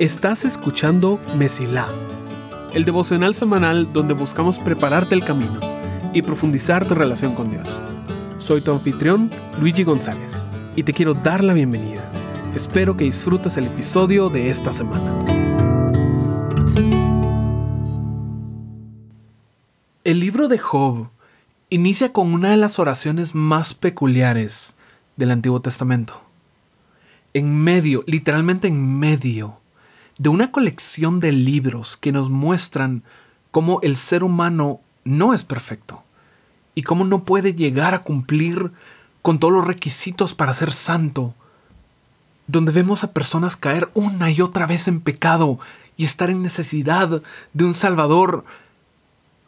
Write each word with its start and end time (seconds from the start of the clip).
Estás 0.00 0.46
escuchando 0.46 1.20
Mesilá, 1.36 1.86
el 2.72 2.86
devocional 2.86 3.34
semanal 3.34 3.92
donde 3.92 4.14
buscamos 4.14 4.58
prepararte 4.58 5.14
el 5.14 5.22
camino 5.24 5.60
y 6.14 6.22
profundizar 6.22 6.88
tu 6.88 6.94
relación 6.94 7.34
con 7.34 7.50
Dios. 7.50 7.86
Soy 8.38 8.62
tu 8.62 8.72
anfitrión, 8.72 9.30
Luigi 9.60 9.84
González, 9.84 10.50
y 10.74 10.84
te 10.84 10.94
quiero 10.94 11.12
dar 11.12 11.44
la 11.44 11.52
bienvenida. 11.52 12.10
Espero 12.54 12.96
que 12.96 13.04
disfrutes 13.04 13.58
el 13.58 13.66
episodio 13.66 14.30
de 14.30 14.48
esta 14.48 14.72
semana. 14.72 15.22
El 20.02 20.18
libro 20.18 20.48
de 20.48 20.58
Job 20.58 21.08
inicia 21.68 22.10
con 22.10 22.32
una 22.32 22.50
de 22.50 22.56
las 22.56 22.78
oraciones 22.78 23.34
más 23.34 23.74
peculiares 23.74 24.76
del 25.16 25.30
Antiguo 25.30 25.60
Testamento. 25.60 26.29
En 27.32 27.56
medio, 27.62 28.02
literalmente 28.06 28.68
en 28.68 28.98
medio 28.98 29.58
de 30.18 30.28
una 30.28 30.50
colección 30.52 31.20
de 31.20 31.32
libros 31.32 31.96
que 31.96 32.12
nos 32.12 32.28
muestran 32.28 33.02
cómo 33.50 33.80
el 33.82 33.96
ser 33.96 34.24
humano 34.24 34.80
no 35.04 35.32
es 35.32 35.44
perfecto 35.44 36.02
y 36.74 36.82
cómo 36.82 37.04
no 37.04 37.24
puede 37.24 37.54
llegar 37.54 37.94
a 37.94 38.02
cumplir 38.02 38.72
con 39.22 39.38
todos 39.38 39.52
los 39.52 39.66
requisitos 39.66 40.34
para 40.34 40.54
ser 40.54 40.72
santo, 40.72 41.34
donde 42.46 42.72
vemos 42.72 43.04
a 43.04 43.12
personas 43.12 43.56
caer 43.56 43.90
una 43.94 44.30
y 44.30 44.40
otra 44.40 44.66
vez 44.66 44.88
en 44.88 45.00
pecado 45.00 45.58
y 45.96 46.04
estar 46.04 46.30
en 46.30 46.42
necesidad 46.42 47.22
de 47.52 47.64
un 47.64 47.74
Salvador, 47.74 48.44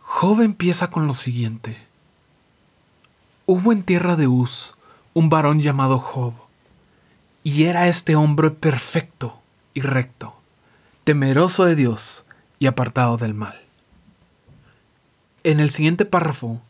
Job 0.02 0.42
empieza 0.42 0.90
con 0.90 1.06
lo 1.06 1.14
siguiente. 1.14 1.76
Hubo 3.46 3.72
en 3.72 3.82
tierra 3.82 4.16
de 4.16 4.28
Uz 4.28 4.74
un 5.14 5.30
varón 5.30 5.60
llamado 5.60 5.98
Job, 5.98 6.34
y 7.44 7.64
era 7.64 7.88
este 7.88 8.16
hombre 8.16 8.50
perfecto 8.50 9.40
y 9.74 9.80
recto 9.80 10.42
temeroso 11.04 11.64
de 11.64 11.74
Dios 11.74 12.24
y 12.58 12.66
apartado 12.66 13.16
del 13.16 13.34
mal. 13.34 13.60
En 15.42 15.58
el 15.58 15.70
siguiente 15.70 16.04
párrafo 16.04 16.60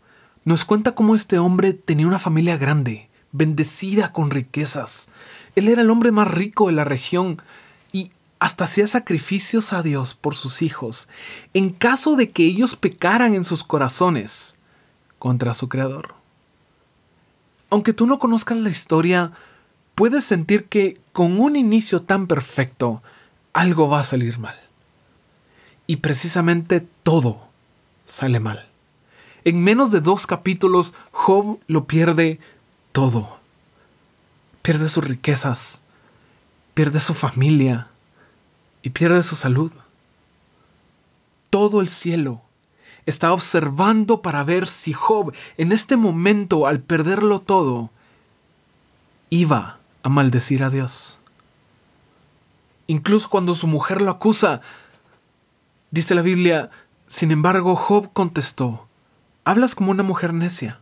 nos 0.45 0.65
cuenta 0.65 0.95
cómo 0.95 1.15
este 1.15 1.39
hombre 1.39 1.75
tenía 1.75 2.07
una 2.07 2.19
familia 2.19 2.57
grande, 2.57 3.09
bendecida 3.33 4.13
con 4.13 4.31
riquezas. 4.31 5.09
Él 5.55 5.69
era 5.69 5.83
el 5.83 5.91
hombre 5.91 6.13
más 6.13 6.29
rico 6.29 6.69
de 6.69 6.73
la 6.73 6.85
región 6.85 7.43
y 7.93 8.11
hasta 8.39 8.65
hacía 8.65 8.87
sacrificios 8.87 9.73
a 9.73 9.83
Dios 9.83 10.15
por 10.15 10.35
sus 10.35 10.63
hijos, 10.63 11.09
en 11.53 11.71
caso 11.71 12.17
de 12.17 12.31
que 12.31 12.45
ellos 12.45 12.75
pecaran 12.75 13.35
en 13.35 13.45
sus 13.45 13.63
corazones 13.63 14.57
contra 15.19 15.55
su 15.55 15.69
Creador. 15.69 16.15
Aunque 17.69 17.93
tú 17.93 18.07
no 18.07 18.19
conozcas 18.19 18.57
la 18.57 18.71
historia, 18.71 19.33
puedes 20.03 20.25
sentir 20.25 20.65
que 20.65 21.01
con 21.13 21.39
un 21.39 21.55
inicio 21.55 22.03
tan 22.03 22.27
perfecto, 22.27 23.05
algo 23.53 23.89
va 23.89 24.01
a 24.01 24.03
salir 24.03 24.37
mal. 24.37 24.59
Y 25.87 25.99
precisamente 25.99 26.85
todo 27.05 27.47
sale 28.05 28.41
mal. 28.41 28.69
En 29.45 29.63
menos 29.63 29.93
de 29.93 30.01
dos 30.01 30.27
capítulos, 30.27 30.95
Job 31.13 31.61
lo 31.69 31.87
pierde 31.87 32.41
todo. 32.91 33.39
Pierde 34.63 34.89
sus 34.89 35.05
riquezas, 35.05 35.83
pierde 36.75 37.01
su 37.01 37.15
familia 37.15 37.87
y 38.83 38.91
pierde 38.91 39.23
su 39.23 39.37
salud. 39.37 39.71
Todo 41.49 41.81
el 41.81 41.89
cielo 41.89 42.43
está 43.07 43.33
observando 43.33 44.21
para 44.21 44.43
ver 44.43 44.67
si 44.67 44.95
Job 44.95 45.33
en 45.59 45.71
este 45.71 45.97
momento, 45.97 46.67
al 46.67 46.81
perderlo 46.81 47.41
todo, 47.41 47.93
iba 49.31 49.79
a 50.03 50.09
maldecir 50.09 50.63
a 50.63 50.71
Dios. 50.71 51.19
Incluso 52.87 53.29
cuando 53.29 53.55
su 53.55 53.67
mujer 53.67 54.03
lo 54.03 54.11
acusa, 54.11 54.61
dice 55.91 56.15
la 56.15 56.23
Biblia, 56.23 56.71
sin 57.07 57.31
embargo 57.31 57.77
Job 57.77 58.11
contestó, 58.13 58.87
hablas 59.45 59.75
como 59.75 59.91
una 59.91 60.03
mujer 60.03 60.35
necia. 60.35 60.79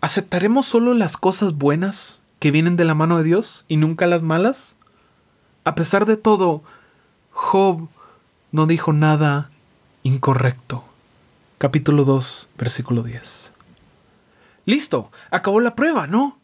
¿Aceptaremos 0.00 0.66
solo 0.66 0.92
las 0.94 1.16
cosas 1.16 1.54
buenas 1.54 2.20
que 2.38 2.50
vienen 2.50 2.76
de 2.76 2.84
la 2.84 2.94
mano 2.94 3.16
de 3.16 3.24
Dios 3.24 3.64
y 3.68 3.76
nunca 3.76 4.06
las 4.06 4.22
malas? 4.22 4.76
A 5.64 5.74
pesar 5.74 6.04
de 6.04 6.16
todo, 6.16 6.62
Job 7.30 7.88
no 8.52 8.66
dijo 8.66 8.92
nada 8.92 9.50
incorrecto. 10.02 10.84
Capítulo 11.58 12.04
2, 12.04 12.50
versículo 12.58 13.02
10. 13.02 13.52
Listo, 14.66 15.10
acabó 15.30 15.60
la 15.60 15.74
prueba, 15.74 16.06
¿no? 16.06 16.38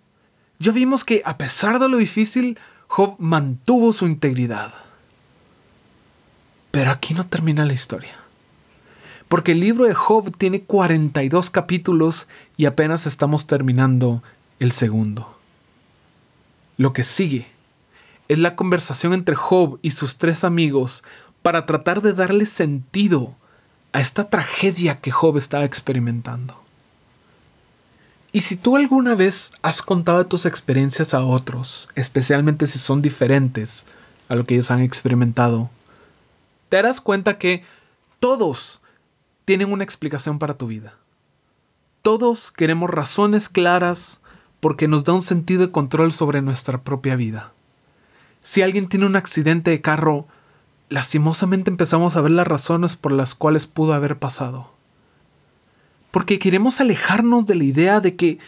Ya 0.61 0.73
vimos 0.73 1.05
que 1.05 1.23
a 1.25 1.39
pesar 1.39 1.79
de 1.79 1.89
lo 1.89 1.97
difícil, 1.97 2.59
Job 2.87 3.17
mantuvo 3.19 3.95
su 3.95 4.07
integridad. 4.07 4.75
Pero 6.71 6.91
aquí 6.91 7.15
no 7.15 7.25
termina 7.25 7.65
la 7.65 7.73
historia. 7.73 8.13
Porque 9.27 9.53
el 9.53 9.61
libro 9.61 9.87
de 9.87 9.95
Job 9.95 10.37
tiene 10.37 10.61
42 10.63 11.49
capítulos 11.49 12.29
y 12.59 12.67
apenas 12.67 13.07
estamos 13.07 13.47
terminando 13.47 14.23
el 14.59 14.73
segundo. 14.73 15.39
Lo 16.77 16.93
que 16.93 17.05
sigue 17.05 17.47
es 18.29 18.39
la 18.39 18.55
conversación 18.55 19.15
entre 19.15 19.37
Job 19.37 19.79
y 19.81 19.93
sus 19.93 20.19
tres 20.19 20.45
amigos 20.45 21.05
para 21.41 21.65
tratar 21.65 22.03
de 22.03 22.13
darle 22.13 22.45
sentido 22.45 23.35
a 23.95 24.03
esta 24.03 24.29
tragedia 24.29 25.01
que 25.01 25.11
Job 25.11 25.39
estaba 25.39 25.65
experimentando. 25.65 26.61
Y 28.33 28.43
si 28.43 28.57
tú 28.57 28.77
alguna 28.77 29.17
vez 29.17 29.53
has 29.61 29.83
contado 29.83 30.25
tus 30.27 30.47
experiencias 30.47 31.15
a 31.15 31.25
otros, 31.25 31.89
especialmente 31.97 32.67
si 32.67 32.79
son 32.79 33.03
diferentes 33.03 33.87
a 34.29 34.37
lo 34.37 34.47
que 34.47 34.55
ellos 34.55 34.71
han 34.71 34.83
experimentado, 34.83 35.69
te 36.69 36.77
darás 36.77 37.01
cuenta 37.01 37.39
que 37.39 37.65
todos 38.21 38.81
tienen 39.45 39.73
una 39.73 39.83
explicación 39.83 40.39
para 40.39 40.55
tu 40.55 40.69
vida. 40.69 40.95
Todos 42.03 42.53
queremos 42.53 42.89
razones 42.89 43.49
claras 43.49 44.21
porque 44.61 44.87
nos 44.87 45.03
da 45.03 45.13
un 45.13 45.23
sentido 45.23 45.67
de 45.67 45.73
control 45.73 46.13
sobre 46.13 46.41
nuestra 46.41 46.83
propia 46.83 47.17
vida. 47.17 47.53
Si 48.43 48.63
alguien 48.63 48.89
tiene 48.89 49.07
un 49.07 49.17
accidente 49.17 49.73
de 49.73 49.81
carro, 49.81 50.29
lastimosamente 50.89 51.69
empezamos 51.69 52.15
a 52.15 52.21
ver 52.21 52.31
las 52.31 52.47
razones 52.47 52.95
por 52.95 53.11
las 53.11 53.35
cuales 53.35 53.67
pudo 53.67 53.93
haber 53.93 54.19
pasado 54.19 54.71
porque 56.11 56.39
queremos 56.39 56.81
alejarnos 56.81 57.47
de 57.47 57.55
la 57.55 57.65
idea 57.65 58.01
de 58.01 58.17
que 58.17 58.39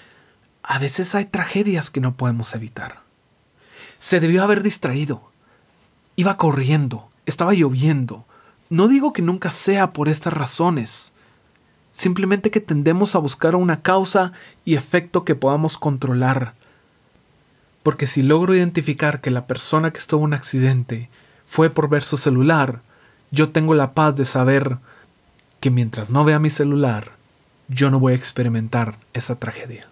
a 0.62 0.78
veces 0.78 1.14
hay 1.14 1.26
tragedias 1.26 1.90
que 1.90 2.00
no 2.00 2.16
podemos 2.16 2.54
evitar. 2.54 3.02
Se 3.98 4.20
debió 4.20 4.42
haber 4.42 4.62
distraído. 4.62 5.30
Iba 6.16 6.36
corriendo, 6.36 7.08
estaba 7.26 7.54
lloviendo. 7.54 8.24
No 8.68 8.88
digo 8.88 9.12
que 9.12 9.22
nunca 9.22 9.50
sea 9.50 9.92
por 9.92 10.08
estas 10.08 10.32
razones, 10.32 11.12
simplemente 11.90 12.50
que 12.50 12.60
tendemos 12.60 13.14
a 13.14 13.18
buscar 13.18 13.54
una 13.54 13.82
causa 13.82 14.32
y 14.64 14.74
efecto 14.74 15.24
que 15.24 15.34
podamos 15.34 15.78
controlar. 15.78 16.54
Porque 17.82 18.06
si 18.06 18.22
logro 18.22 18.54
identificar 18.54 19.20
que 19.20 19.30
la 19.30 19.46
persona 19.46 19.92
que 19.92 19.98
estuvo 19.98 20.20
en 20.20 20.26
un 20.26 20.34
accidente 20.34 21.10
fue 21.46 21.70
por 21.70 21.88
ver 21.88 22.02
su 22.02 22.16
celular, 22.16 22.80
yo 23.30 23.50
tengo 23.50 23.74
la 23.74 23.92
paz 23.92 24.16
de 24.16 24.24
saber 24.24 24.78
que 25.60 25.70
mientras 25.70 26.10
no 26.10 26.24
vea 26.24 26.38
mi 26.38 26.50
celular, 26.50 27.12
yo 27.75 27.91
no 27.91 27.99
voy 27.99 28.12
a 28.12 28.16
experimentar 28.16 28.99
esa 29.12 29.38
tragedia. 29.38 29.88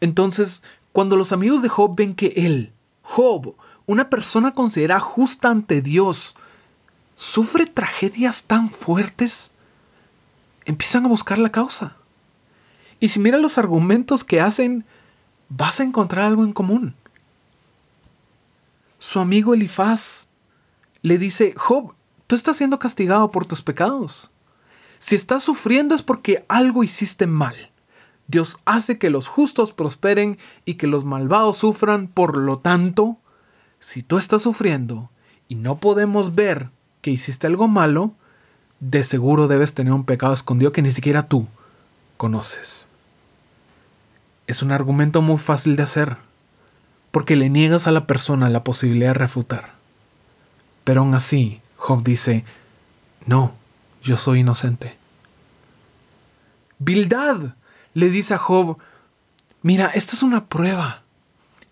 Entonces, 0.00 0.62
cuando 0.92 1.16
los 1.16 1.32
amigos 1.32 1.62
de 1.62 1.68
Job 1.68 1.94
ven 1.96 2.14
que 2.14 2.32
él, 2.36 2.72
Job, 3.02 3.56
una 3.86 4.10
persona 4.10 4.52
considerada 4.52 5.00
justa 5.00 5.50
ante 5.50 5.82
Dios, 5.82 6.36
sufre 7.14 7.66
tragedias 7.66 8.44
tan 8.44 8.70
fuertes, 8.70 9.50
empiezan 10.64 11.04
a 11.04 11.08
buscar 11.08 11.38
la 11.38 11.52
causa. 11.52 11.96
Y 13.00 13.08
si 13.08 13.20
miras 13.20 13.40
los 13.40 13.58
argumentos 13.58 14.24
que 14.24 14.40
hacen, 14.40 14.84
vas 15.48 15.80
a 15.80 15.84
encontrar 15.84 16.24
algo 16.24 16.44
en 16.44 16.52
común. 16.52 16.94
Su 18.98 19.20
amigo 19.20 19.52
Elifaz 19.52 20.28
le 21.02 21.18
dice, 21.18 21.54
Job, 21.56 21.94
tú 22.26 22.34
estás 22.34 22.56
siendo 22.56 22.78
castigado 22.78 23.30
por 23.30 23.44
tus 23.44 23.60
pecados. 23.60 24.30
Si 25.04 25.16
estás 25.16 25.44
sufriendo 25.44 25.94
es 25.94 26.00
porque 26.00 26.46
algo 26.48 26.82
hiciste 26.82 27.26
mal. 27.26 27.54
Dios 28.26 28.60
hace 28.64 28.96
que 28.96 29.10
los 29.10 29.28
justos 29.28 29.70
prosperen 29.70 30.38
y 30.64 30.76
que 30.76 30.86
los 30.86 31.04
malvados 31.04 31.58
sufran, 31.58 32.06
por 32.06 32.38
lo 32.38 32.60
tanto, 32.60 33.18
si 33.80 34.02
tú 34.02 34.16
estás 34.16 34.40
sufriendo 34.40 35.10
y 35.46 35.56
no 35.56 35.76
podemos 35.76 36.34
ver 36.34 36.70
que 37.02 37.10
hiciste 37.10 37.46
algo 37.46 37.68
malo, 37.68 38.14
de 38.80 39.02
seguro 39.02 39.46
debes 39.46 39.74
tener 39.74 39.92
un 39.92 40.04
pecado 40.04 40.32
escondido 40.32 40.72
que 40.72 40.80
ni 40.80 40.90
siquiera 40.90 41.28
tú 41.28 41.48
conoces. 42.16 42.86
Es 44.46 44.62
un 44.62 44.72
argumento 44.72 45.20
muy 45.20 45.36
fácil 45.36 45.76
de 45.76 45.82
hacer, 45.82 46.16
porque 47.10 47.36
le 47.36 47.50
niegas 47.50 47.86
a 47.86 47.92
la 47.92 48.06
persona 48.06 48.48
la 48.48 48.64
posibilidad 48.64 49.10
de 49.10 49.18
refutar. 49.18 49.74
Pero 50.82 51.02
aún 51.02 51.14
así, 51.14 51.60
Job 51.76 52.02
dice, 52.02 52.46
no, 53.26 53.52
yo 54.04 54.16
soy 54.18 54.40
inocente. 54.40 54.96
Bildad 56.78 57.54
le 57.94 58.10
dice 58.10 58.34
a 58.34 58.38
Job, 58.38 58.78
mira, 59.62 59.86
esto 59.86 60.14
es 60.14 60.22
una 60.22 60.44
prueba. 60.46 61.00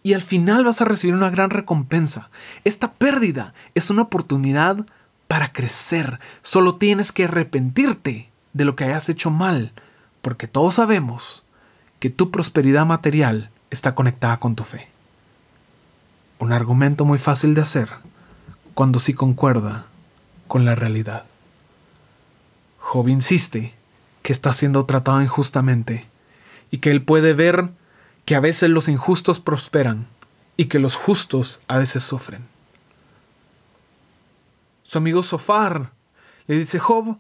y 0.05 0.15
al 0.15 0.23
final 0.23 0.65
vas 0.65 0.81
a 0.81 0.85
recibir 0.85 1.15
una 1.15 1.31
gran 1.31 1.51
recompensa. 1.51 2.29
Esta 2.65 2.93
pérdida 2.93 3.55
es 3.77 3.89
una 3.89 4.03
oportunidad 4.03 4.85
para 5.29 5.53
crecer. 5.53 6.19
Solo 6.43 6.75
tienes 6.75 7.13
que 7.13 7.27
arrepentirte 7.27 8.29
de 8.53 8.65
lo 8.65 8.75
que 8.75 8.83
hayas 8.83 9.09
hecho 9.09 9.31
mal, 9.31 9.73
porque 10.21 10.49
todos 10.49 10.75
sabemos 10.75 11.45
que 12.01 12.11
tu 12.11 12.33
prosperidad 12.33 12.85
material 12.85 13.51
está 13.71 13.95
conectada 13.95 14.39
con 14.39 14.57
tu 14.57 14.65
fe. 14.65 14.89
Un 16.41 16.53
argumento 16.53 17.05
muy 17.05 17.21
fácil 17.21 17.55
de 17.55 17.61
hacer 17.61 17.89
cuando 18.75 18.99
sí 18.99 19.15
concuerda 19.15 19.87
con 20.49 20.65
la 20.65 20.75
realidad. 20.75 21.27
Job 22.93 23.09
insiste 23.09 23.73
que 24.21 24.35
está 24.35 24.53
siendo 24.53 24.85
tratado 24.85 25.23
injustamente 25.23 26.07
y 26.71 26.77
que 26.77 26.91
él 26.91 27.03
puede 27.03 27.33
ver 27.33 27.71
que 28.27 28.35
a 28.35 28.41
veces 28.41 28.69
los 28.69 28.87
injustos 28.87 29.41
prosperan 29.41 30.07
y 30.59 30.67
que 30.67 30.79
los 30.79 30.95
justos 30.95 31.63
a 31.69 31.79
veces 31.79 32.03
sufren. 32.03 32.45
Su 34.83 34.99
amigo 34.99 35.23
Sofar 35.23 35.93
le 36.47 36.55
dice, 36.59 36.79
Job, 36.79 37.17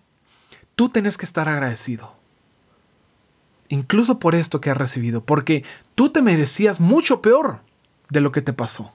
tú 0.76 0.90
tienes 0.90 1.16
que 1.16 1.24
estar 1.24 1.48
agradecido. 1.48 2.12
Incluso 3.70 4.18
por 4.18 4.34
esto 4.34 4.60
que 4.60 4.68
has 4.68 4.76
recibido, 4.76 5.24
porque 5.24 5.64
tú 5.94 6.10
te 6.10 6.20
merecías 6.20 6.80
mucho 6.80 7.22
peor 7.22 7.62
de 8.10 8.20
lo 8.20 8.30
que 8.30 8.42
te 8.42 8.52
pasó. 8.52 8.92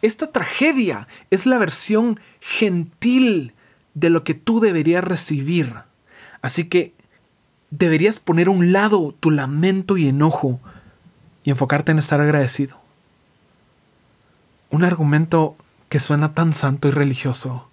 Esta 0.00 0.30
tragedia 0.30 1.08
es 1.30 1.44
la 1.44 1.58
versión 1.58 2.20
gentil 2.38 3.52
de 3.98 4.10
lo 4.10 4.24
que 4.24 4.34
tú 4.34 4.60
deberías 4.60 5.02
recibir. 5.02 5.74
Así 6.40 6.68
que 6.68 6.94
deberías 7.70 8.18
poner 8.18 8.48
a 8.48 8.52
un 8.52 8.72
lado 8.72 9.14
tu 9.18 9.30
lamento 9.30 9.96
y 9.96 10.08
enojo 10.08 10.60
y 11.42 11.50
enfocarte 11.50 11.92
en 11.92 11.98
estar 11.98 12.20
agradecido. 12.20 12.78
Un 14.70 14.84
argumento 14.84 15.56
que 15.88 16.00
suena 16.00 16.34
tan 16.34 16.52
santo 16.54 16.88
y 16.88 16.90
religioso 16.90 17.68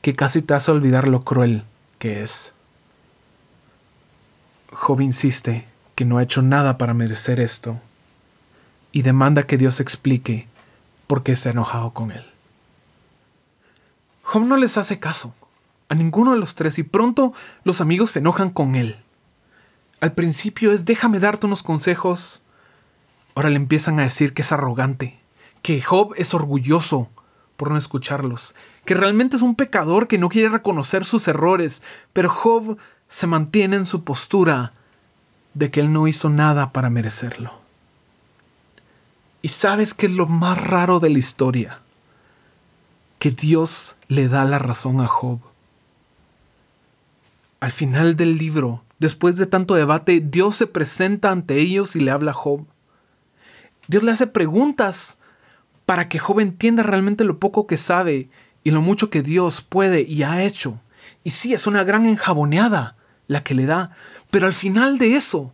que 0.00 0.14
casi 0.14 0.40
te 0.40 0.54
hace 0.54 0.70
olvidar 0.70 1.08
lo 1.08 1.22
cruel 1.22 1.64
que 1.98 2.22
es. 2.22 2.54
Job 4.70 5.00
insiste 5.00 5.66
que 5.94 6.04
no 6.04 6.18
ha 6.18 6.22
hecho 6.22 6.42
nada 6.42 6.78
para 6.78 6.94
merecer 6.94 7.40
esto 7.40 7.80
y 8.92 9.02
demanda 9.02 9.42
que 9.42 9.58
Dios 9.58 9.80
explique 9.80 10.46
por 11.06 11.22
qué 11.22 11.34
se 11.34 11.48
ha 11.48 11.52
enojado 11.52 11.90
con 11.90 12.12
él. 12.12 12.24
Job 14.36 14.44
no 14.44 14.58
les 14.58 14.76
hace 14.76 15.00
caso 15.00 15.34
a 15.88 15.94
ninguno 15.94 16.32
de 16.32 16.38
los 16.38 16.56
tres 16.56 16.78
y 16.78 16.82
pronto 16.82 17.32
los 17.64 17.80
amigos 17.80 18.10
se 18.10 18.18
enojan 18.18 18.50
con 18.50 18.74
él. 18.74 19.02
Al 20.02 20.12
principio 20.12 20.72
es 20.72 20.84
déjame 20.84 21.20
darte 21.20 21.46
unos 21.46 21.62
consejos. 21.62 22.42
Ahora 23.34 23.48
le 23.48 23.56
empiezan 23.56 23.98
a 23.98 24.02
decir 24.02 24.34
que 24.34 24.42
es 24.42 24.52
arrogante, 24.52 25.18
que 25.62 25.80
Job 25.80 26.12
es 26.18 26.34
orgulloso 26.34 27.08
por 27.56 27.70
no 27.70 27.78
escucharlos, 27.78 28.54
que 28.84 28.92
realmente 28.92 29.36
es 29.36 29.42
un 29.42 29.54
pecador 29.54 30.06
que 30.06 30.18
no 30.18 30.28
quiere 30.28 30.50
reconocer 30.50 31.06
sus 31.06 31.26
errores, 31.28 31.82
pero 32.12 32.28
Job 32.28 32.76
se 33.08 33.26
mantiene 33.26 33.76
en 33.76 33.86
su 33.86 34.04
postura 34.04 34.74
de 35.54 35.70
que 35.70 35.80
él 35.80 35.94
no 35.94 36.08
hizo 36.08 36.28
nada 36.28 36.74
para 36.74 36.90
merecerlo. 36.90 37.54
Y 39.40 39.48
sabes 39.48 39.94
que 39.94 40.04
es 40.04 40.12
lo 40.12 40.26
más 40.26 40.62
raro 40.62 41.00
de 41.00 41.08
la 41.08 41.20
historia, 41.20 41.80
Dios 43.30 43.96
le 44.08 44.28
da 44.28 44.44
la 44.44 44.58
razón 44.58 45.00
a 45.00 45.06
Job. 45.06 45.40
Al 47.60 47.72
final 47.72 48.16
del 48.16 48.36
libro, 48.36 48.84
después 48.98 49.36
de 49.36 49.46
tanto 49.46 49.74
debate, 49.74 50.20
Dios 50.20 50.56
se 50.56 50.66
presenta 50.66 51.30
ante 51.30 51.58
ellos 51.58 51.96
y 51.96 52.00
le 52.00 52.10
habla 52.10 52.32
a 52.32 52.34
Job. 52.34 52.66
Dios 53.88 54.02
le 54.02 54.12
hace 54.12 54.26
preguntas 54.26 55.18
para 55.86 56.08
que 56.08 56.18
Job 56.18 56.40
entienda 56.40 56.82
realmente 56.82 57.24
lo 57.24 57.38
poco 57.38 57.66
que 57.66 57.76
sabe 57.76 58.28
y 58.64 58.72
lo 58.72 58.82
mucho 58.82 59.10
que 59.10 59.22
Dios 59.22 59.62
puede 59.62 60.02
y 60.02 60.22
ha 60.22 60.42
hecho. 60.42 60.80
Y 61.22 61.30
sí, 61.30 61.54
es 61.54 61.66
una 61.66 61.84
gran 61.84 62.06
enjaboneada 62.06 62.96
la 63.28 63.42
que 63.42 63.54
le 63.54 63.66
da, 63.66 63.90
pero 64.30 64.46
al 64.46 64.52
final 64.52 64.98
de 64.98 65.16
eso, 65.16 65.52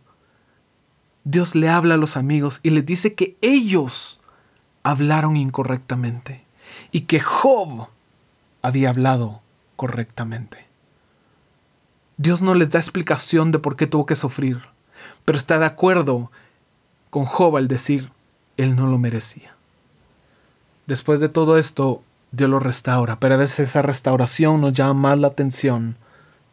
Dios 1.23 1.55
le 1.55 1.69
habla 1.69 1.95
a 1.95 1.97
los 1.97 2.17
amigos 2.17 2.59
y 2.63 2.71
les 2.71 2.85
dice 2.85 3.13
que 3.13 3.37
ellos 3.41 4.19
hablaron 4.83 5.37
incorrectamente 5.37 6.43
y 6.91 7.01
que 7.01 7.19
Job 7.19 7.87
había 8.61 8.89
hablado 8.89 9.41
correctamente. 9.75 10.67
Dios 12.17 12.41
no 12.41 12.53
les 12.53 12.69
da 12.69 12.79
explicación 12.79 13.51
de 13.51 13.59
por 13.59 13.75
qué 13.75 13.87
tuvo 13.87 14.05
que 14.05 14.15
sufrir, 14.15 14.61
pero 15.25 15.37
está 15.37 15.57
de 15.59 15.65
acuerdo 15.65 16.31
con 17.09 17.25
Job 17.25 17.57
al 17.57 17.67
decir, 17.67 18.11
él 18.57 18.75
no 18.75 18.87
lo 18.87 18.97
merecía. 18.97 19.55
Después 20.85 21.19
de 21.19 21.29
todo 21.29 21.57
esto, 21.57 22.03
Dios 22.31 22.49
lo 22.49 22.59
restaura, 22.59 23.19
pero 23.19 23.35
a 23.35 23.37
veces 23.37 23.69
esa 23.69 23.81
restauración 23.81 24.61
nos 24.61 24.73
llama 24.73 25.09
más 25.09 25.19
la 25.19 25.27
atención 25.27 25.97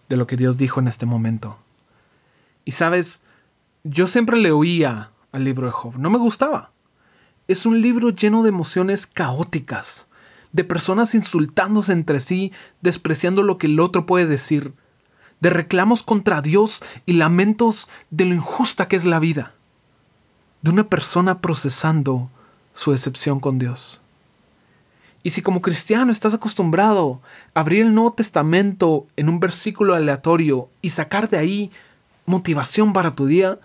de 0.09 0.17
lo 0.17 0.27
que 0.27 0.37
Dios 0.37 0.57
dijo 0.57 0.81
en 0.81 0.89
este 0.89 1.07
momento. 1.07 1.57
Y 2.65 2.73
sabes, 2.73 3.23
yo 3.85 4.07
siempre 4.07 4.37
le 4.37 4.53
oía 4.53 5.11
al 5.33 5.45
libro 5.45 5.67
de 5.67 5.73
Job, 5.73 5.97
no 5.97 6.11
me 6.11 6.19
gustaba. 6.19 6.71
Es 7.49 7.67
un 7.67 7.81
libro 7.81 8.11
lleno 8.11 8.43
de 8.43 8.51
emociones 8.51 9.07
caóticas, 9.07 10.07
de 10.53 10.65
personas 10.65 11.15
insultándose 11.15 11.93
entre 11.93 12.21
sí, 12.21 12.53
despreciando 12.81 13.43
lo 13.43 13.59
que 13.59 13.67
el 13.67 13.81
otro 13.81 14.07
puede 14.07 14.27
decir, 14.27 14.75
de 15.41 15.51
reclamos 15.51 16.03
contra 16.03 16.43
Dios 16.43 16.83
y 17.07 17.15
lamentos 17.15 17.89
de 18.11 18.27
lo 18.27 18.35
injusta 18.35 18.89
que 18.89 18.97
es 18.97 19.05
la 19.05 19.19
vida, 19.19 19.55
de 20.63 20.71
una 20.71 20.89
persona 20.89 21.41
procesando 21.41 22.31
su 22.75 22.93
decepción 22.93 23.41
con 23.41 23.59
Dios. 23.59 24.03
Y 25.23 25.31
si 25.31 25.43
como 25.43 25.61
cristiano 25.61 26.13
estás 26.13 26.35
acostumbrado 26.35 27.21
a 27.55 27.61
abrir 27.61 27.83
el 27.83 27.95
Nuevo 27.95 28.13
Testamento 28.13 29.07
en 29.17 29.29
un 29.29 29.39
versículo 29.39 29.95
aleatorio 29.95 30.69
y 30.81 30.91
sacar 30.91 31.29
de 31.29 31.39
ahí 31.39 31.71
motivación 32.25 32.93
para 32.93 33.15
tu 33.15 33.27
día, 33.27 33.59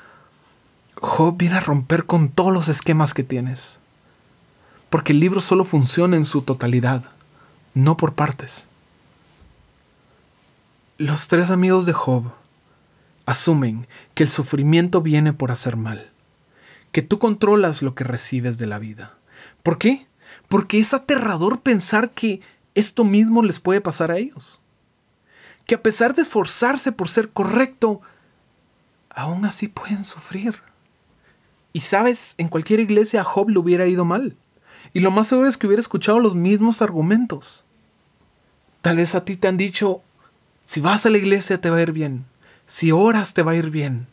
Job 0.96 1.38
viene 1.38 1.56
a 1.56 1.62
romper 1.62 2.06
con 2.06 2.30
todos 2.30 2.54
los 2.54 2.68
esquemas 2.68 3.14
que 3.14 3.24
tienes. 3.24 3.80
Porque 4.96 5.12
el 5.12 5.20
libro 5.20 5.42
solo 5.42 5.66
funciona 5.66 6.16
en 6.16 6.24
su 6.24 6.44
totalidad, 6.44 7.04
no 7.74 7.98
por 7.98 8.14
partes. 8.14 8.70
Los 10.98 11.28
tres 11.28 11.52
amigos 11.52 11.86
de 11.86 11.92
Job 11.92 12.32
asumen 13.26 13.88
que 14.14 14.24
el 14.24 14.30
sufrimiento 14.30 15.02
viene 15.02 15.34
por 15.34 15.52
hacer 15.52 15.76
mal, 15.76 16.12
que 16.94 17.02
tú 17.02 17.20
controlas 17.20 17.82
lo 17.82 17.94
que 17.94 18.06
recibes 18.06 18.58
de 18.58 18.68
la 18.68 18.80
vida. 18.80 19.18
¿Por 19.64 19.78
qué? 19.78 20.08
porque 20.48 20.80
es 20.80 20.94
aterrador 20.94 21.60
pensar 21.60 22.12
que 22.12 22.40
esto 22.74 23.04
mismo 23.04 23.44
les 23.44 23.60
puede 23.60 23.82
pasar 23.82 24.12
a 24.12 24.18
ellos. 24.18 24.62
Que 25.66 25.76
a 25.76 25.84
pesar 25.84 26.14
de 26.14 26.22
esforzarse 26.22 26.94
por 26.94 27.10
ser 27.10 27.32
correcto, 27.32 28.00
aún 29.10 29.44
así 29.44 29.68
pueden 29.68 30.06
sufrir. 30.06 30.56
Y 31.74 31.82
sabes, 31.82 32.36
en 32.38 32.48
cualquier 32.48 32.80
iglesia 32.80 33.20
a 33.20 33.26
Job 33.26 33.50
le 33.50 33.60
hubiera 33.60 33.88
ido 33.88 34.06
mal. 34.06 34.38
Y 34.94 35.00
lo 35.00 35.12
más 35.12 35.28
seguro 35.28 35.48
es 35.48 35.58
que 35.58 35.68
hubiera 35.68 35.82
escuchado 35.82 36.20
los 36.20 36.36
mismos 36.36 36.82
argumentos. 36.82 37.66
Tal 38.82 38.98
vez 38.98 39.16
a 39.16 39.26
ti 39.26 39.36
te 39.36 39.48
han 39.48 39.58
dicho, 39.58 40.02
si 40.64 40.80
vas 40.80 41.06
a 41.06 41.10
la 41.10 41.18
iglesia 41.18 41.60
te 41.60 41.70
va 41.70 41.78
a 41.78 41.82
ir 41.82 41.92
bien, 41.92 42.26
si 42.68 42.92
oras 42.92 43.34
te 43.34 43.44
va 43.44 43.54
a 43.54 43.56
ir 43.56 43.70
bien, 43.70 44.08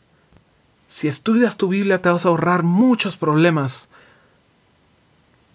si 0.87 1.07
estudias 1.07 1.57
tu 1.57 1.67
Biblia 1.67 2.01
te 2.01 2.09
vas 2.09 2.25
a 2.25 2.29
ahorrar 2.29 2.63
muchos 2.63 3.17
problemas, 3.17 3.89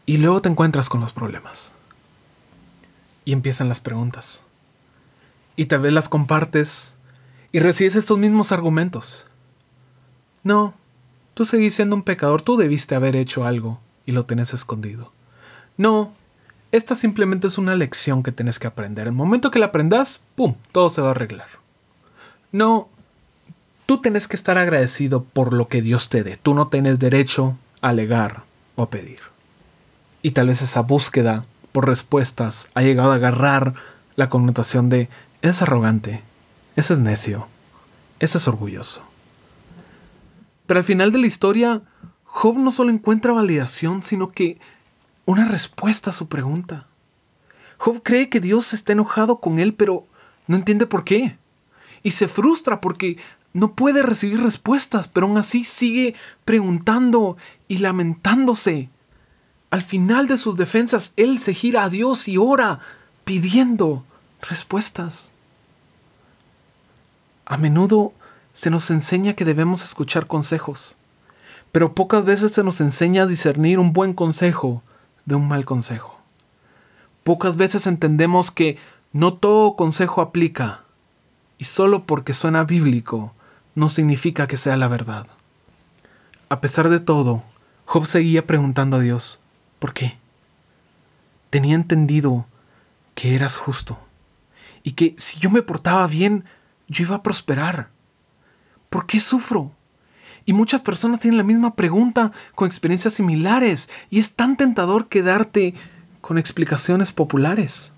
y 0.06 0.16
luego 0.16 0.40
te 0.40 0.48
encuentras 0.48 0.88
con 0.88 1.02
los 1.02 1.12
problemas. 1.12 1.72
Y 3.26 3.32
empiezan 3.32 3.68
las 3.68 3.80
preguntas. 3.80 4.44
Y 5.54 5.66
tal 5.66 5.80
vez 5.80 5.92
las 5.92 6.08
compartes 6.08 6.94
y 7.52 7.58
recibes 7.58 7.94
estos 7.94 8.16
mismos 8.16 8.50
argumentos. 8.50 9.26
No, 10.44 10.72
tú 11.34 11.44
seguís 11.44 11.74
siendo 11.74 11.94
un 11.94 12.04
pecador, 12.04 12.40
tú 12.40 12.56
debiste 12.56 12.94
haber 12.94 13.16
hecho 13.16 13.44
algo 13.44 13.80
y 14.08 14.12
lo 14.12 14.24
tenés 14.24 14.54
escondido. 14.54 15.12
No, 15.76 16.14
esta 16.72 16.94
simplemente 16.94 17.46
es 17.46 17.58
una 17.58 17.74
lección 17.74 18.22
que 18.22 18.32
tienes 18.32 18.58
que 18.58 18.66
aprender. 18.66 19.06
El 19.06 19.12
momento 19.12 19.50
que 19.50 19.58
la 19.58 19.66
aprendas, 19.66 20.22
¡pum!, 20.34 20.54
todo 20.72 20.88
se 20.88 21.02
va 21.02 21.08
a 21.08 21.10
arreglar. 21.10 21.48
No, 22.50 22.88
tú 23.84 24.00
tienes 24.00 24.26
que 24.26 24.34
estar 24.34 24.56
agradecido 24.56 25.24
por 25.24 25.52
lo 25.52 25.68
que 25.68 25.82
Dios 25.82 26.08
te 26.08 26.24
dé. 26.24 26.38
Tú 26.38 26.54
no 26.54 26.68
tienes 26.68 26.98
derecho 26.98 27.58
a 27.82 27.90
alegar 27.90 28.44
o 28.76 28.88
pedir. 28.88 29.20
Y 30.22 30.30
tal 30.30 30.48
vez 30.48 30.62
esa 30.62 30.80
búsqueda 30.80 31.44
por 31.72 31.86
respuestas 31.86 32.70
ha 32.72 32.80
llegado 32.80 33.12
a 33.12 33.16
agarrar 33.16 33.74
la 34.16 34.30
connotación 34.30 34.88
de 34.88 35.10
es 35.42 35.60
arrogante, 35.60 36.22
ese 36.76 36.94
es 36.94 36.98
necio, 36.98 37.46
ese 38.20 38.38
es 38.38 38.48
orgulloso. 38.48 39.02
Pero 40.66 40.78
al 40.78 40.84
final 40.84 41.12
de 41.12 41.18
la 41.18 41.26
historia, 41.26 41.82
Job 42.28 42.56
no 42.58 42.70
solo 42.70 42.90
encuentra 42.90 43.32
validación, 43.32 44.02
sino 44.02 44.28
que 44.28 44.58
una 45.24 45.44
respuesta 45.44 46.10
a 46.10 46.12
su 46.12 46.28
pregunta. 46.28 46.86
Job 47.78 48.02
cree 48.02 48.28
que 48.28 48.40
Dios 48.40 48.72
está 48.72 48.92
enojado 48.92 49.40
con 49.40 49.58
él, 49.58 49.74
pero 49.74 50.06
no 50.46 50.56
entiende 50.56 50.86
por 50.86 51.04
qué. 51.04 51.36
Y 52.02 52.12
se 52.12 52.28
frustra 52.28 52.80
porque 52.80 53.18
no 53.52 53.74
puede 53.74 54.02
recibir 54.02 54.40
respuestas, 54.40 55.08
pero 55.08 55.26
aún 55.26 55.36
así 55.36 55.64
sigue 55.64 56.14
preguntando 56.44 57.36
y 57.66 57.78
lamentándose 57.78 58.90
al 59.70 59.82
final 59.82 60.28
de 60.28 60.38
sus 60.38 60.56
defensas, 60.56 61.12
él 61.16 61.38
se 61.38 61.52
gira 61.52 61.84
a 61.84 61.90
Dios 61.90 62.26
y 62.28 62.38
ora 62.38 62.80
pidiendo 63.24 64.04
respuestas. 64.40 65.30
A 67.44 67.56
menudo 67.56 68.12
se 68.52 68.70
nos 68.70 68.90
enseña 68.90 69.34
que 69.34 69.44
debemos 69.44 69.82
escuchar 69.82 70.26
consejos, 70.26 70.96
pero 71.72 71.94
pocas 71.94 72.24
veces 72.24 72.52
se 72.52 72.64
nos 72.64 72.80
enseña 72.80 73.22
a 73.22 73.26
discernir 73.26 73.78
un 73.78 73.92
buen 73.92 74.14
consejo 74.14 74.82
de 75.26 75.34
un 75.34 75.48
mal 75.48 75.64
consejo. 75.64 76.18
Pocas 77.24 77.56
veces 77.56 77.86
entendemos 77.86 78.50
que 78.50 78.78
no 79.12 79.34
todo 79.34 79.76
consejo 79.76 80.20
aplica, 80.20 80.84
y 81.58 81.64
solo 81.64 82.04
porque 82.06 82.34
suena 82.34 82.64
bíblico 82.64 83.34
no 83.74 83.88
significa 83.88 84.46
que 84.46 84.56
sea 84.56 84.76
la 84.76 84.88
verdad. 84.88 85.26
A 86.48 86.60
pesar 86.60 86.88
de 86.88 87.00
todo, 87.00 87.42
Job 87.84 88.06
seguía 88.06 88.46
preguntando 88.46 88.96
a 88.96 89.00
Dios, 89.00 89.40
¿por 89.78 89.92
qué? 89.92 90.18
Tenía 91.50 91.74
entendido 91.74 92.46
que 93.14 93.34
eras 93.34 93.56
justo 93.56 93.98
y 94.82 94.92
que 94.92 95.14
si 95.18 95.38
yo 95.38 95.50
me 95.50 95.62
portaba 95.62 96.06
bien, 96.06 96.44
yo 96.86 97.04
iba 97.04 97.16
a 97.16 97.22
prosperar. 97.22 97.90
¿Por 98.88 99.06
qué 99.06 99.20
sufro? 99.20 99.72
Y 100.48 100.54
muchas 100.54 100.80
personas 100.80 101.20
tienen 101.20 101.36
la 101.36 101.44
misma 101.44 101.74
pregunta 101.74 102.32
con 102.54 102.66
experiencias 102.66 103.12
similares 103.12 103.90
y 104.08 104.18
es 104.18 104.32
tan 104.32 104.56
tentador 104.56 105.08
quedarte 105.08 105.74
con 106.22 106.38
explicaciones 106.38 107.12
populares. 107.12 107.92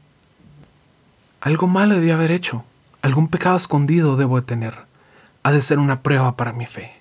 Algo 1.40 1.68
malo 1.68 1.94
debí 1.94 2.10
haber 2.10 2.32
hecho, 2.32 2.64
algún 3.02 3.28
pecado 3.28 3.56
escondido 3.56 4.16
debo 4.16 4.40
de 4.40 4.48
tener. 4.48 4.74
Ha 5.44 5.52
de 5.52 5.62
ser 5.62 5.78
una 5.78 6.02
prueba 6.02 6.34
para 6.34 6.52
mi 6.52 6.66
fe. 6.66 6.96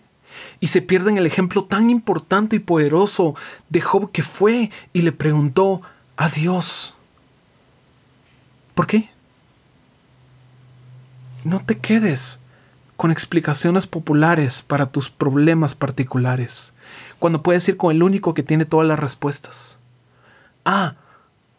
Y 0.59 0.67
se 0.67 0.83
pierden 0.83 1.17
el 1.17 1.25
ejemplo 1.25 1.63
tan 1.63 1.89
importante 1.89 2.57
y 2.57 2.59
poderoso 2.59 3.33
de 3.69 3.81
Job 3.81 4.11
que 4.11 4.21
fue 4.21 4.69
y 4.93 5.01
le 5.01 5.13
preguntó 5.13 5.81
a 6.15 6.29
Dios. 6.29 6.95
¿Por 8.75 8.85
qué? 8.85 9.09
No 11.43 11.59
te 11.59 11.79
quedes 11.79 12.39
con 12.99 13.11
explicaciones 13.11 13.87
populares 13.87 14.61
para 14.61 14.85
tus 14.87 15.09
problemas 15.09 15.73
particulares, 15.73 16.73
cuando 17.17 17.41
puedes 17.41 17.65
ir 17.69 17.77
con 17.77 17.95
el 17.95 18.03
único 18.03 18.33
que 18.33 18.43
tiene 18.43 18.65
todas 18.65 18.85
las 18.85 18.99
respuestas. 18.99 19.79
Ah, 20.65 20.95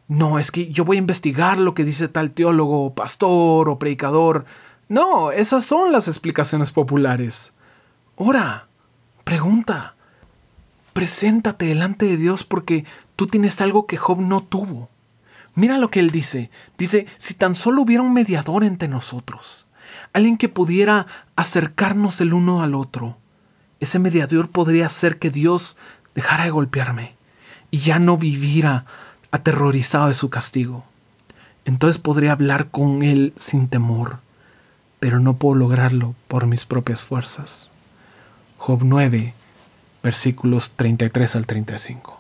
no, 0.06 0.38
es 0.38 0.50
que 0.50 0.70
yo 0.70 0.84
voy 0.84 0.98
a 0.98 0.98
investigar 0.98 1.56
lo 1.56 1.72
que 1.72 1.82
dice 1.82 2.08
tal 2.08 2.32
teólogo, 2.32 2.94
pastor 2.94 3.70
o 3.70 3.78
predicador. 3.78 4.44
No, 4.90 5.32
esas 5.32 5.64
son 5.64 5.92
las 5.92 6.08
explicaciones 6.08 6.72
populares. 6.72 7.54
Ora, 8.16 8.68
pregunta, 9.24 9.94
preséntate 10.92 11.64
delante 11.64 12.04
de 12.04 12.18
Dios 12.18 12.44
porque 12.44 12.84
tú 13.16 13.28
tienes 13.28 13.62
algo 13.62 13.86
que 13.86 13.96
Job 13.96 14.20
no 14.20 14.42
tuvo. 14.42 14.90
Mira 15.54 15.78
lo 15.78 15.90
que 15.90 16.00
él 16.00 16.10
dice. 16.10 16.50
Dice, 16.76 17.06
si 17.16 17.32
tan 17.32 17.54
solo 17.54 17.80
hubiera 17.80 18.02
un 18.02 18.12
mediador 18.12 18.62
entre 18.62 18.88
nosotros 18.88 19.68
alguien 20.12 20.38
que 20.38 20.48
pudiera 20.48 21.06
acercarnos 21.36 22.20
el 22.20 22.32
uno 22.32 22.62
al 22.62 22.74
otro. 22.74 23.16
Ese 23.80 23.98
mediador 23.98 24.50
podría 24.50 24.86
hacer 24.86 25.18
que 25.18 25.30
Dios 25.30 25.76
dejara 26.14 26.44
de 26.44 26.50
golpearme 26.50 27.14
y 27.70 27.78
ya 27.78 27.98
no 27.98 28.16
viviera 28.18 28.84
aterrorizado 29.30 30.08
de 30.08 30.14
su 30.14 30.28
castigo. 30.30 30.84
Entonces 31.64 31.98
podría 31.98 32.32
hablar 32.32 32.70
con 32.70 33.02
Él 33.02 33.32
sin 33.36 33.68
temor, 33.68 34.18
pero 34.98 35.20
no 35.20 35.36
puedo 35.36 35.54
lograrlo 35.56 36.14
por 36.28 36.46
mis 36.46 36.64
propias 36.64 37.02
fuerzas. 37.02 37.70
Job 38.58 38.80
9, 38.84 39.34
versículos 40.02 40.72
33 40.72 41.36
al 41.36 41.46
35. 41.46 42.18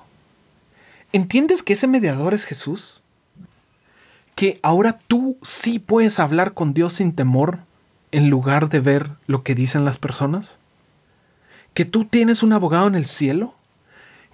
¿Entiendes 1.12 1.62
que 1.62 1.72
ese 1.72 1.86
mediador 1.86 2.34
es 2.34 2.44
Jesús? 2.44 3.02
¿Que 4.36 4.58
ahora 4.62 4.98
tú 5.06 5.36
sí 5.42 5.78
puedes 5.78 6.20
hablar 6.20 6.54
con 6.54 6.72
Dios 6.72 6.94
sin 6.94 7.12
temor? 7.12 7.58
En 8.12 8.30
lugar 8.30 8.68
de 8.68 8.80
ver 8.80 9.10
lo 9.26 9.42
que 9.42 9.54
dicen 9.54 9.84
las 9.84 9.98
personas? 9.98 10.58
¿Que 11.74 11.84
tú 11.84 12.04
tienes 12.04 12.42
un 12.42 12.52
abogado 12.52 12.86
en 12.86 12.94
el 12.94 13.06
cielo? 13.06 13.54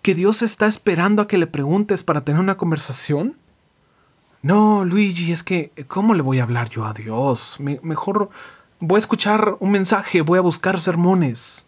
¿Que 0.02 0.14
Dios 0.14 0.42
está 0.42 0.66
esperando 0.66 1.22
a 1.22 1.28
que 1.28 1.38
le 1.38 1.46
preguntes 1.46 2.02
para 2.02 2.22
tener 2.22 2.40
una 2.40 2.56
conversación? 2.56 3.36
No, 4.42 4.84
Luigi, 4.84 5.32
es 5.32 5.42
que, 5.42 5.72
¿cómo 5.88 6.14
le 6.14 6.22
voy 6.22 6.38
a 6.38 6.44
hablar 6.44 6.68
yo 6.68 6.84
a 6.84 6.92
Dios? 6.92 7.58
mejor 7.58 8.30
voy 8.78 8.96
a 8.96 8.98
escuchar 8.98 9.56
un 9.60 9.70
mensaje, 9.70 10.20
voy 10.20 10.38
a 10.38 10.42
buscar 10.42 10.78
sermones. 10.78 11.66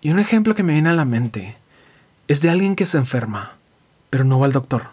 Y 0.00 0.10
un 0.10 0.18
ejemplo 0.18 0.54
que 0.54 0.62
me 0.62 0.72
viene 0.72 0.90
a 0.90 0.94
la 0.94 1.04
mente 1.04 1.56
es 2.28 2.40
de 2.40 2.50
alguien 2.50 2.76
que 2.76 2.86
se 2.86 2.98
enferma, 2.98 3.56
pero 4.10 4.24
no 4.24 4.38
va 4.38 4.46
al 4.46 4.52
doctor, 4.52 4.90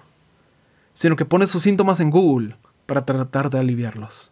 sino 0.94 1.16
que 1.16 1.26
pone 1.26 1.48
sus 1.48 1.64
síntomas 1.64 2.00
en 2.00 2.10
Google 2.10 2.56
para 2.86 3.06
tratar 3.06 3.50
de 3.50 3.60
aliviarlos. 3.60 4.32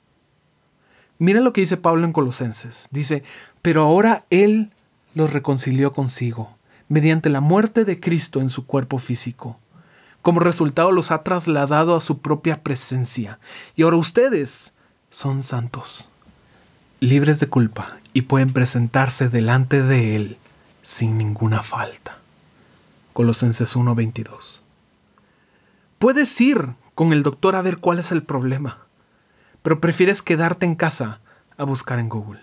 Mira 1.24 1.40
lo 1.40 1.54
que 1.54 1.62
dice 1.62 1.78
Pablo 1.78 2.04
en 2.04 2.12
Colosenses. 2.12 2.90
Dice, 2.92 3.24
pero 3.62 3.84
ahora 3.84 4.26
Él 4.30 4.74
los 5.16 5.32
reconcilió 5.32 5.94
consigo, 5.94 6.58
mediante 6.90 7.30
la 7.30 7.40
muerte 7.40 7.86
de 7.86 7.98
Cristo 7.98 8.42
en 8.42 8.50
su 8.50 8.66
cuerpo 8.66 9.00
físico. 9.00 9.58
Como 10.22 10.42
resultado 10.42 10.92
los 10.92 11.12
ha 11.12 11.24
trasladado 11.24 11.96
a 11.96 12.02
su 12.02 12.20
propia 12.20 12.62
presencia. 12.62 13.40
Y 13.78 13.84
ahora 13.84 13.96
ustedes 13.96 14.74
son 15.12 15.44
santos, 15.44 16.10
libres 17.00 17.40
de 17.40 17.48
culpa, 17.48 17.88
y 18.12 18.24
pueden 18.24 18.52
presentarse 18.52 19.30
delante 19.30 19.82
de 19.82 20.18
Él 20.18 20.38
sin 20.82 21.18
ninguna 21.18 21.64
falta. 21.64 22.18
Colosenses 23.14 23.78
1:22. 23.78 24.60
Puedes 26.00 26.42
ir 26.42 26.72
con 26.96 27.14
el 27.14 27.24
doctor 27.24 27.56
a 27.56 27.62
ver 27.62 27.78
cuál 27.78 28.00
es 28.00 28.12
el 28.12 28.24
problema 28.24 28.84
pero 29.64 29.82
prefieres 29.82 30.22
quedarte 30.22 30.68
en 30.68 30.76
casa 30.76 31.22
a 31.58 31.64
buscar 31.64 31.98
en 31.98 32.10
Google. 32.10 32.42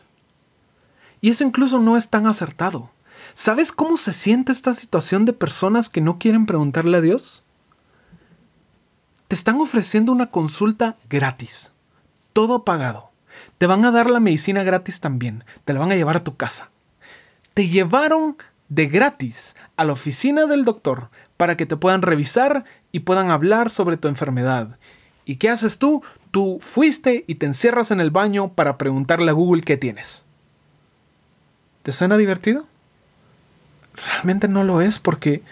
Y 1.21 1.31
eso 1.31 1.45
incluso 1.45 1.79
no 1.79 1.97
es 1.97 2.09
tan 2.09 2.27
acertado. 2.27 2.91
¿Sabes 3.35 3.71
cómo 3.71 3.97
se 3.97 4.13
siente 4.13 4.51
esta 4.51 4.75
situación 4.75 5.25
de 5.27 5.33
personas 5.33 5.89
que 5.89 6.01
no 6.01 6.19
quieren 6.19 6.47
preguntarle 6.47 6.97
a 6.97 7.01
Dios? 7.01 7.45
Te 9.29 9.35
están 9.35 9.61
ofreciendo 9.61 10.11
una 10.11 10.31
consulta 10.31 10.97
gratis, 11.09 11.73
todo 12.33 12.65
pagado. 12.65 13.11
Te 13.59 13.67
van 13.67 13.85
a 13.85 13.93
dar 13.93 14.11
la 14.11 14.19
medicina 14.19 14.65
gratis 14.65 15.01
también, 15.01 15.45
te 15.65 15.73
la 15.73 15.81
van 15.81 15.93
a 15.93 15.97
llevar 15.97 16.17
a 16.17 16.25
tu 16.25 16.37
casa. 16.37 16.71
Te 17.55 17.69
llevaron 17.69 18.37
de 18.69 18.87
gratis 18.87 19.55
a 19.77 19.85
la 19.85 19.93
oficina 19.93 20.47
del 20.47 20.65
doctor 20.65 21.11
para 21.37 21.57
que 21.57 21.67
te 21.67 21.77
puedan 21.77 22.03
revisar 22.03 22.65
y 22.93 23.01
puedan 23.01 23.31
hablar 23.31 23.71
sobre 23.71 23.97
tu 23.97 24.09
enfermedad. 24.09 24.79
¿Y 25.25 25.37
qué 25.37 25.51
haces 25.51 25.79
tú? 25.79 26.03
Tú 26.31 26.59
fuiste 26.61 27.25
y 27.27 27.37
te 27.37 27.47
encierras 27.47 27.91
en 27.91 28.01
el 28.01 28.11
baño 28.11 28.53
para 28.53 28.79
preguntarle 28.79 29.31
a 29.31 29.35
Google 29.35 29.63
qué 29.63 29.77
tienes. 29.77 30.25
¿Te 31.83 31.93
suena 31.93 32.17
divertido? 32.17 32.67
Realmente 33.95 34.49
no 34.49 34.63
lo 34.65 34.81
es 34.81 34.99
porque 34.99 35.43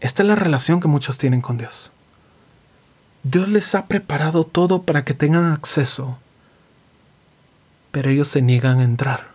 esta 0.00 0.22
es 0.22 0.28
la 0.28 0.34
relación 0.34 0.80
que 0.80 0.88
muchos 0.88 1.18
tienen 1.18 1.40
con 1.40 1.58
Dios. 1.58 1.92
Dios 3.22 3.48
les 3.48 3.74
ha 3.76 3.86
preparado 3.86 4.44
todo 4.44 4.82
para 4.82 5.04
que 5.04 5.14
tengan 5.14 5.52
acceso, 5.52 6.18
pero 7.92 8.10
ellos 8.10 8.26
se 8.26 8.42
niegan 8.42 8.80
a 8.80 8.84
entrar. 8.84 9.28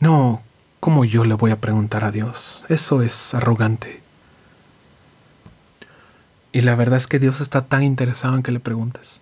No, 0.00 0.42
¿cómo 0.80 1.04
yo 1.04 1.24
le 1.24 1.34
voy 1.34 1.50
a 1.50 1.60
preguntar 1.60 2.04
a 2.04 2.12
Dios? 2.12 2.64
Eso 2.70 3.02
es 3.02 3.34
arrogante. 3.34 4.05
Y 6.56 6.62
la 6.62 6.74
verdad 6.74 6.96
es 6.96 7.06
que 7.06 7.18
Dios 7.18 7.42
está 7.42 7.66
tan 7.66 7.82
interesado 7.82 8.34
en 8.34 8.42
que 8.42 8.50
le 8.50 8.60
preguntes. 8.60 9.20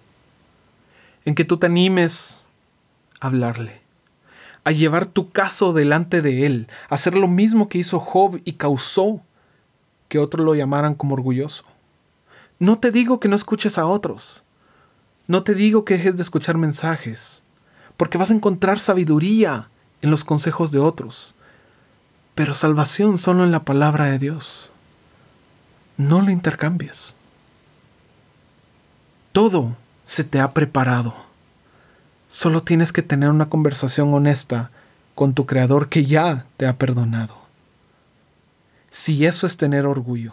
En 1.24 1.34
que 1.34 1.44
tú 1.44 1.56
te 1.56 1.66
animes 1.66 2.44
a 3.18 3.26
hablarle. 3.26 3.80
A 4.62 4.70
llevar 4.70 5.06
tu 5.06 5.32
caso 5.32 5.72
delante 5.72 6.22
de 6.22 6.46
Él. 6.46 6.68
A 6.88 6.94
hacer 6.94 7.16
lo 7.16 7.26
mismo 7.26 7.68
que 7.68 7.78
hizo 7.78 7.98
Job 7.98 8.40
y 8.44 8.52
causó 8.52 9.20
que 10.06 10.20
otros 10.20 10.46
lo 10.46 10.54
llamaran 10.54 10.94
como 10.94 11.14
orgulloso. 11.14 11.64
No 12.60 12.78
te 12.78 12.92
digo 12.92 13.18
que 13.18 13.26
no 13.26 13.34
escuches 13.34 13.78
a 13.78 13.86
otros. 13.86 14.44
No 15.26 15.42
te 15.42 15.56
digo 15.56 15.84
que 15.84 15.94
dejes 15.94 16.14
de 16.14 16.22
escuchar 16.22 16.56
mensajes. 16.56 17.42
Porque 17.96 18.16
vas 18.16 18.30
a 18.30 18.34
encontrar 18.34 18.78
sabiduría 18.78 19.70
en 20.02 20.12
los 20.12 20.22
consejos 20.22 20.70
de 20.70 20.78
otros. 20.78 21.34
Pero 22.36 22.54
salvación 22.54 23.18
solo 23.18 23.42
en 23.42 23.50
la 23.50 23.64
palabra 23.64 24.04
de 24.04 24.20
Dios. 24.20 24.70
No 25.96 26.22
lo 26.22 26.30
intercambies. 26.30 27.16
Todo 29.44 29.76
se 30.04 30.24
te 30.24 30.40
ha 30.40 30.54
preparado. 30.54 31.14
Solo 32.28 32.62
tienes 32.62 32.92
que 32.92 33.02
tener 33.02 33.28
una 33.28 33.50
conversación 33.50 34.14
honesta 34.14 34.70
con 35.14 35.34
tu 35.34 35.44
Creador 35.44 35.90
que 35.90 36.06
ya 36.06 36.46
te 36.56 36.66
ha 36.66 36.78
perdonado. 36.78 37.36
Si 38.88 39.26
eso 39.26 39.46
es 39.46 39.58
tener 39.58 39.84
orgullo, 39.84 40.32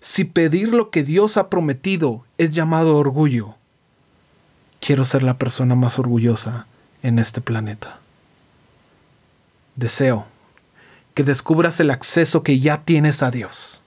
si 0.00 0.24
pedir 0.24 0.70
lo 0.70 0.90
que 0.90 1.04
Dios 1.04 1.36
ha 1.36 1.48
prometido 1.48 2.24
es 2.38 2.50
llamado 2.50 2.96
orgullo, 2.96 3.54
quiero 4.80 5.04
ser 5.04 5.22
la 5.22 5.38
persona 5.38 5.76
más 5.76 6.00
orgullosa 6.00 6.66
en 7.04 7.20
este 7.20 7.40
planeta. 7.40 8.00
Deseo 9.76 10.26
que 11.14 11.22
descubras 11.22 11.78
el 11.78 11.92
acceso 11.92 12.42
que 12.42 12.58
ya 12.58 12.82
tienes 12.82 13.22
a 13.22 13.30
Dios 13.30 13.84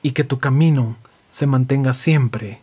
y 0.00 0.12
que 0.12 0.22
tu 0.22 0.38
camino 0.38 0.96
se 1.32 1.48
mantenga 1.48 1.92
siempre 1.92 2.62